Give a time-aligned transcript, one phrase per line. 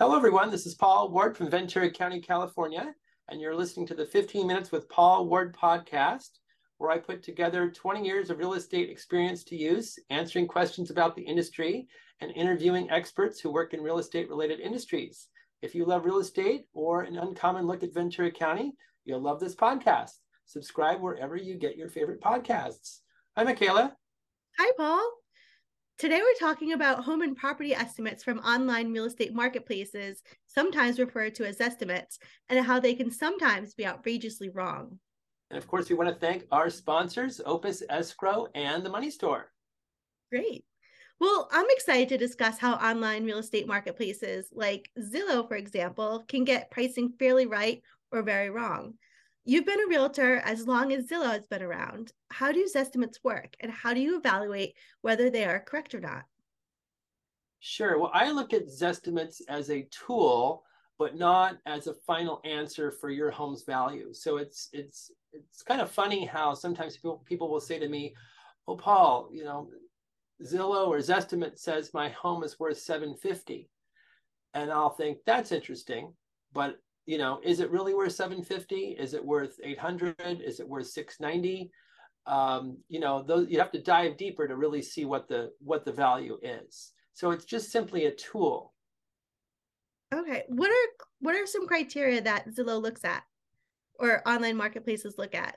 [0.00, 0.50] Hello, everyone.
[0.50, 2.94] This is Paul Ward from Ventura County, California,
[3.28, 6.38] and you're listening to the 15 Minutes with Paul Ward podcast,
[6.78, 11.14] where I put together 20 years of real estate experience to use, answering questions about
[11.14, 11.86] the industry,
[12.22, 15.28] and interviewing experts who work in real estate related industries.
[15.60, 18.72] If you love real estate or an uncommon look at Ventura County,
[19.04, 20.12] you'll love this podcast.
[20.46, 23.00] Subscribe wherever you get your favorite podcasts.
[23.36, 23.94] Hi, Michaela.
[24.58, 25.19] Hi, Paul.
[26.00, 31.34] Today, we're talking about home and property Zestimates from online real estate marketplaces, sometimes referred
[31.34, 32.18] to as estimates,
[32.48, 34.98] and how they can sometimes be outrageously wrong.
[35.50, 39.52] And of course, we want to thank our sponsors, Opus Escrow and the Money Store.
[40.32, 40.64] Great.
[41.20, 46.44] Well, I'm excited to discuss how online real estate marketplaces like Zillow, for example, can
[46.44, 48.94] get pricing fairly right or very wrong.
[49.50, 52.12] You've been a realtor as long as Zillow has been around.
[52.30, 56.22] How do estimates work and how do you evaluate whether they are correct or not?
[57.58, 57.98] Sure.
[57.98, 60.62] Well, I look at Zestimates as a tool,
[61.00, 64.14] but not as a final answer for your home's value.
[64.14, 68.14] So it's it's it's kind of funny how sometimes people people will say to me,
[68.68, 69.68] "Oh, Paul, you know,
[70.44, 73.68] Zillow or Zestimate says my home is worth 750."
[74.54, 76.14] And I'll think that's interesting,
[76.52, 76.78] but
[77.10, 78.96] you know, is it really worth 750?
[78.96, 80.14] Is it worth 800?
[80.46, 81.72] Is it worth 690?
[82.26, 85.84] Um, you know, those you have to dive deeper to really see what the what
[85.84, 86.92] the value is.
[87.14, 88.74] So it's just simply a tool.
[90.14, 90.44] Okay.
[90.46, 93.24] What are what are some criteria that Zillow looks at
[93.98, 95.56] or online marketplaces look at?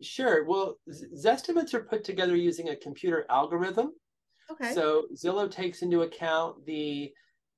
[0.00, 0.44] Sure.
[0.44, 3.94] Well, Zestimates are put together using a computer algorithm.
[4.48, 4.72] Okay.
[4.74, 7.12] So Zillow takes into account the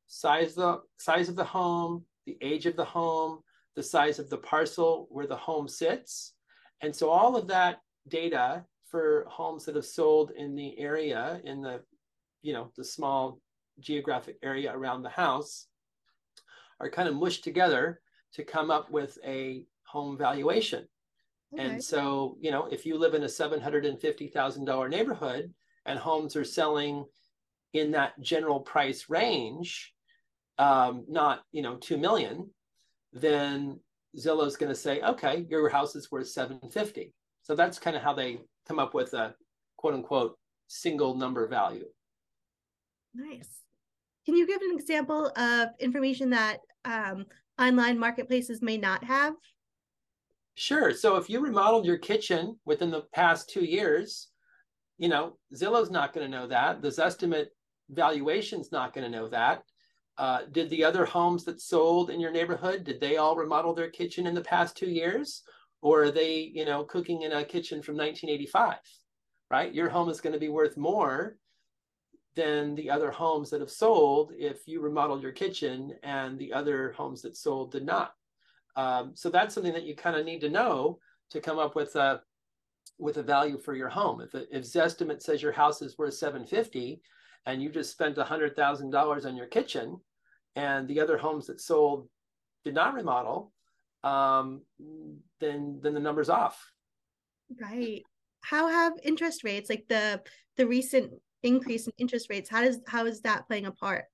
[0.06, 3.40] size of the size of the home, the age of the home,
[3.74, 6.34] the size of the parcel where the home sits.
[6.82, 11.62] And so all of that data for homes that have sold in the area, in
[11.62, 11.80] the,
[12.42, 13.40] you know, the small
[13.80, 15.66] geographic area around the house,
[16.80, 18.00] are kind of mushed together
[18.34, 20.86] to come up with a home valuation.
[21.54, 21.64] Okay.
[21.64, 25.52] And so, you know, if you live in a $750,000 neighborhood
[25.86, 27.04] and homes are selling
[27.72, 29.94] in that general price range,
[30.58, 32.50] um, not you know two million,
[33.12, 33.80] then
[34.16, 37.12] Zillow's going to say, okay, your house is worth 750.
[37.42, 39.34] So that's kind of how they come up with a
[39.76, 41.86] quote unquote single number value.
[43.14, 43.60] Nice.
[44.24, 47.26] Can you give an example of information that um,
[47.60, 49.34] online marketplaces may not have?
[50.56, 50.92] Sure.
[50.92, 54.28] So if you remodeled your kitchen within the past two years,
[54.98, 56.82] you know, Zillow's not going to know that.
[56.82, 57.48] The Zestimate
[57.90, 59.62] valuation's not going to know that.
[60.18, 63.90] Uh, did the other homes that sold in your neighborhood did they all remodel their
[63.90, 65.42] kitchen in the past two years?
[65.82, 68.78] Or are they you know cooking in a kitchen from 1985
[69.50, 69.72] right?
[69.72, 71.36] Your home is going to be worth more
[72.34, 76.92] than the other homes that have sold if you remodeled your kitchen and the other
[76.92, 78.12] homes that sold did not.
[78.76, 80.98] Um, so that's something that you kind of need to know
[81.30, 82.20] to come up with a
[82.98, 87.00] with a value for your home if, if zestimate says your house is worth 750
[87.44, 90.00] and you just spent $100,000 on your kitchen
[90.56, 92.08] and the other homes that sold
[92.64, 93.52] did not remodel,
[94.02, 94.62] um,
[95.40, 96.72] then then the number's off.
[97.60, 98.02] Right.
[98.42, 100.20] How have interest rates, like the
[100.56, 104.06] the recent increase in interest rates, how does how is that playing a part?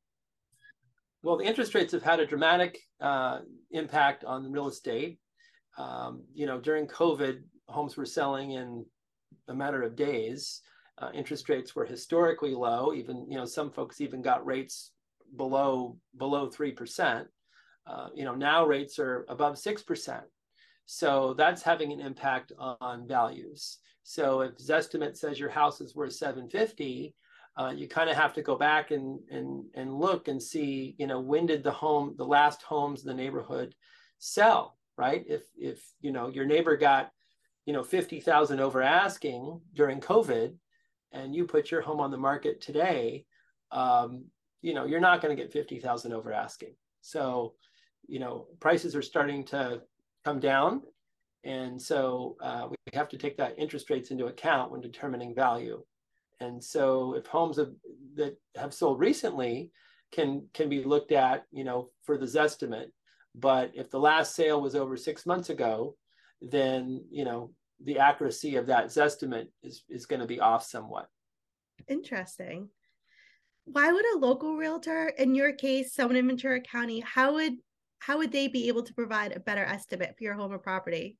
[1.22, 5.18] Well, the interest rates have had a dramatic uh, impact on real estate.
[5.78, 8.84] Um, you know, during COVID, homes were selling in
[9.48, 10.62] a matter of days
[10.98, 12.92] uh, interest rates were historically low.
[12.94, 14.92] Even you know some folks even got rates
[15.36, 17.26] below below three percent.
[17.86, 20.24] Uh, you know now rates are above six percent.
[20.86, 23.78] So that's having an impact on values.
[24.02, 27.14] So if Zestimate says your house is worth 750,
[27.56, 31.06] uh, you kind of have to go back and, and and look and see, you
[31.06, 33.74] know, when did the home, the last homes in the neighborhood
[34.18, 35.24] sell, right?
[35.26, 37.10] If if you know your neighbor got,
[37.66, 40.54] you know, 50,000 over asking during COVID,
[41.12, 43.24] and you put your home on the market today,
[43.70, 44.24] um,
[44.62, 46.74] you know, you're not going to get 50,000 over asking.
[47.00, 47.54] So,
[48.06, 49.82] you know, prices are starting to
[50.24, 50.82] come down.
[51.44, 55.82] And so uh, we have to take that interest rates into account when determining value.
[56.40, 57.72] And so if homes have,
[58.14, 59.70] that have sold recently
[60.12, 62.90] can can be looked at, you know, for the Zestimate.
[63.34, 65.96] But if the last sale was over six months ago,
[66.42, 67.52] then, you know,
[67.84, 71.08] the accuracy of that estimate is, is going to be off somewhat.
[71.88, 72.68] Interesting.
[73.64, 77.54] Why would a local realtor, in your case, someone in Ventura County, how would
[78.00, 81.16] how would they be able to provide a better estimate for your home or property?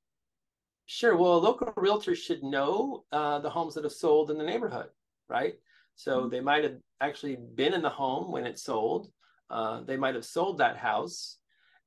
[0.87, 1.17] Sure.
[1.17, 4.89] Well, a local realtor should know uh, the homes that have sold in the neighborhood,
[5.29, 5.55] right?
[5.95, 6.31] So mm-hmm.
[6.31, 9.13] they might have actually been in the home when it sold.
[9.49, 11.39] Uh, they might have sold that house,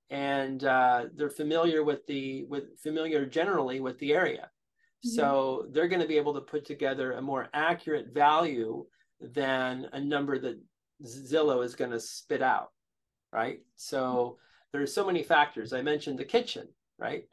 [0.10, 4.50] and uh, they're familiar with the with familiar generally with the area.
[5.06, 5.16] Mm-hmm.
[5.16, 8.86] So they're going to be able to put together a more accurate value
[9.19, 10.60] than a number that
[11.04, 12.72] Zillow is going to spit out,
[13.31, 13.60] right?
[13.75, 14.38] So
[14.72, 15.74] there's so many factors.
[15.74, 16.68] I mentioned the kitchen,
[16.98, 17.25] right?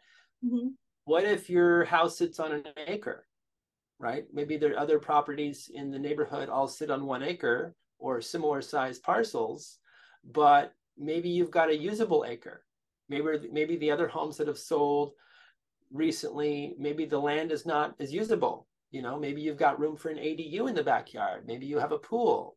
[0.44, 0.69] Mm-hmm.
[1.04, 3.26] What if your house sits on an acre,
[3.98, 4.24] right?
[4.32, 8.62] Maybe there are other properties in the neighborhood all sit on one acre or similar
[8.62, 9.78] sized parcels,
[10.24, 12.64] but maybe you've got a usable acre.
[13.08, 15.12] Maybe maybe the other homes that have sold
[15.90, 18.66] recently, maybe the land is not as usable.
[18.90, 21.44] You know, maybe you've got room for an ADU in the backyard.
[21.46, 22.56] Maybe you have a pool.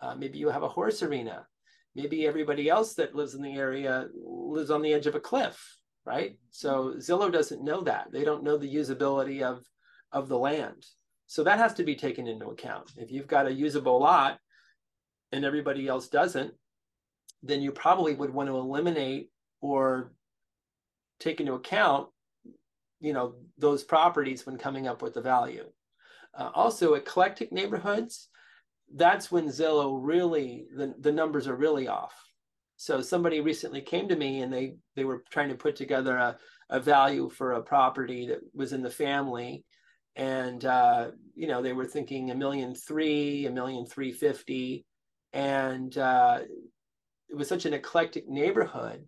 [0.00, 1.46] Uh, maybe you have a horse arena.
[1.94, 5.78] Maybe everybody else that lives in the area lives on the edge of a cliff,
[6.06, 6.38] right?
[6.50, 8.08] So Zillow doesn't know that.
[8.12, 9.64] They don't know the usability of
[10.10, 10.84] of the land.
[11.26, 12.92] So that has to be taken into account.
[12.96, 14.38] If you've got a usable lot
[15.32, 16.52] and everybody else doesn't,
[17.42, 19.30] then you probably would want to eliminate
[19.60, 20.12] or
[21.20, 22.08] take into account
[23.00, 25.64] you know those properties when coming up with the value.
[26.34, 28.28] Uh, also eclectic neighborhoods
[28.94, 32.14] that's when zillow really the, the numbers are really off.
[32.76, 36.36] So somebody recently came to me and they they were trying to put together a,
[36.70, 39.64] a value for a property that was in the family.
[40.16, 44.84] And uh, you know they were thinking a million three a million three fifty.
[45.32, 46.40] And uh,
[47.30, 49.04] it was such an eclectic neighborhood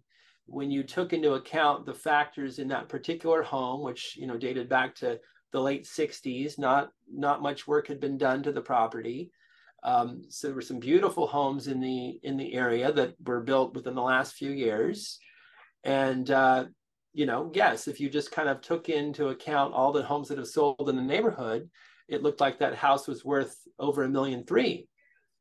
[0.47, 4.69] when you took into account the factors in that particular home, which you know dated
[4.69, 5.19] back to
[5.53, 9.31] the late 60s, not not much work had been done to the property.
[9.83, 13.75] Um, so there were some beautiful homes in the in the area that were built
[13.75, 15.19] within the last few years,
[15.85, 16.67] and uh,
[17.13, 20.39] you know, yes, if you just kind of took into account all the homes that
[20.39, 21.71] have sold in the neighborhood,
[22.09, 24.89] it looked like that house was worth over a million three.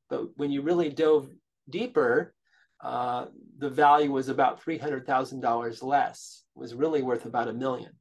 [0.09, 1.29] But when you really dove
[1.69, 2.35] deeper,
[2.83, 3.27] uh,
[3.57, 7.93] the value was about $300,000 less, was really worth about a million.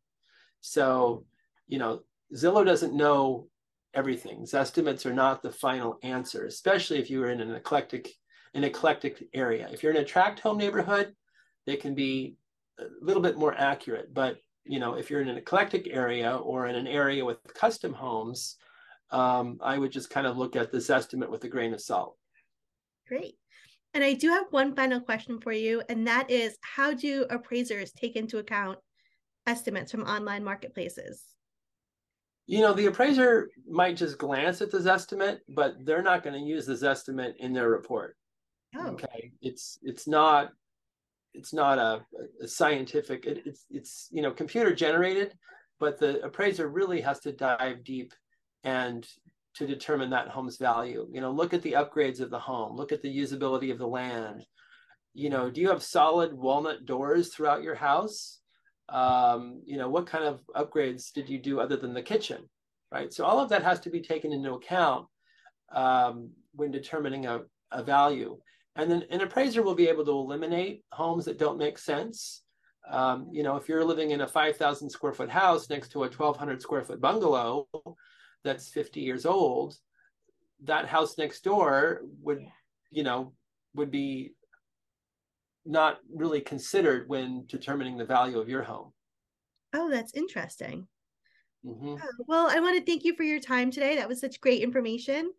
[0.61, 1.25] So,
[1.69, 2.03] you know,
[2.35, 3.47] Zillow doesn't know
[3.95, 4.47] everything.
[4.53, 8.11] Estimates are not the final answer, especially if you are in an eclectic,
[8.55, 9.69] an eclectic area.
[9.73, 11.15] If you're in a tract home neighborhood,
[11.67, 12.37] they can be
[12.81, 14.13] a little bit more accurate.
[14.13, 17.93] But you know, if you're in an eclectic area or in an area with custom
[17.93, 18.57] homes,
[19.11, 22.17] um, I would just kind of look at this estimate with a grain of salt.
[23.07, 23.37] Great.
[23.95, 27.93] And I do have one final question for you, and that is how do appraisers
[27.93, 28.79] take into account
[29.47, 31.23] estimates from online marketplaces?
[32.47, 36.49] You know, the appraiser might just glance at this estimate, but they're not going to
[36.49, 38.17] use this estimate in their report.
[38.75, 38.89] Oh.
[38.89, 39.33] Okay.
[39.43, 40.53] It's it's not
[41.35, 42.05] it's not a,
[42.43, 45.35] a scientific it, it's it's you know computer generated,
[45.79, 48.13] but the appraiser really has to dive deep
[48.65, 49.07] and
[49.55, 51.07] to determine that home's value.
[51.11, 53.87] You know, look at the upgrades of the home, look at the usability of the
[53.87, 54.47] land.
[55.15, 58.41] You know, do you have solid walnut doors throughout your house?
[58.89, 62.49] Um, you know, what kind of upgrades did you do other than the kitchen?
[62.91, 63.13] Right.
[63.13, 65.07] So all of that has to be taken into account
[65.75, 68.39] um, when determining a, a value.
[68.77, 72.43] And then an appraiser will be able to eliminate homes that don't make sense.
[72.91, 76.09] Um, you know, if you're living in a 5,000 square foot house next to a
[76.09, 77.69] 1,200 square foot bungalow,
[78.45, 79.77] that's 50 years old,
[80.65, 82.41] that house next door would,
[82.91, 83.33] you know,
[83.75, 84.35] would be
[85.65, 88.93] not really considered when determining the value of your home.
[89.75, 90.87] Oh, that's interesting.
[91.65, 91.95] Mm-hmm.
[92.03, 93.97] Oh, well, I want to thank you for your time today.
[93.97, 95.31] That was such great information.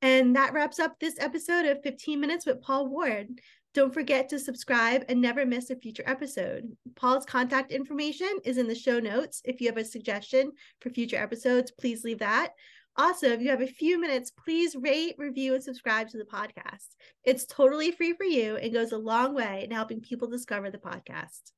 [0.00, 3.28] And that wraps up this episode of 15 Minutes with Paul Ward.
[3.74, 6.76] Don't forget to subscribe and never miss a future episode.
[6.94, 9.40] Paul's contact information is in the show notes.
[9.44, 12.52] If you have a suggestion for future episodes, please leave that.
[12.96, 16.88] Also, if you have a few minutes, please rate, review, and subscribe to the podcast.
[17.24, 20.76] It's totally free for you and goes a long way in helping people discover the
[20.76, 21.52] podcast.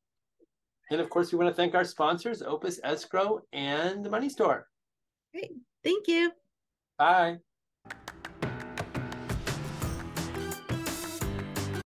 [0.92, 4.68] And of course, we want to thank our sponsors, Opus Escrow and the Money Store.
[5.32, 5.52] Great.
[5.82, 6.30] Thank you.
[6.96, 7.38] Bye.